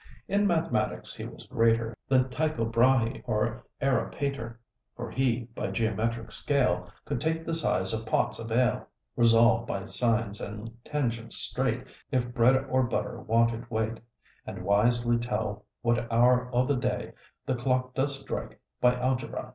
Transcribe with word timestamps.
In 0.27 0.47
Mathematics 0.47 1.13
he 1.13 1.25
was 1.25 1.43
greater 1.45 1.95
Than 2.07 2.27
Tycho 2.29 2.65
Brahe, 2.65 3.21
or 3.27 3.67
Erra 3.79 4.09
Pater: 4.11 4.59
For 4.95 5.11
he, 5.11 5.41
by 5.53 5.69
geometric 5.69 6.31
scale, 6.31 6.91
Could 7.05 7.21
take 7.21 7.45
the 7.45 7.53
size 7.53 7.93
of 7.93 8.07
pots 8.07 8.39
of 8.39 8.51
ale; 8.51 8.87
Resolve, 9.15 9.67
by 9.67 9.85
sines 9.85 10.41
and 10.41 10.71
tangents 10.83 11.35
straight, 11.35 11.83
If 12.11 12.33
bread 12.33 12.55
or 12.67 12.81
butter 12.81 13.21
wanted 13.21 13.69
weight; 13.69 13.99
And 14.43 14.63
wisely 14.63 15.19
tell 15.19 15.67
what 15.83 16.11
hour 16.11 16.49
o' 16.51 16.65
th' 16.65 16.79
day 16.81 17.13
The 17.45 17.53
clock 17.53 17.93
does 17.93 18.19
strike, 18.21 18.59
by 18.79 18.95
Algebra. 18.95 19.49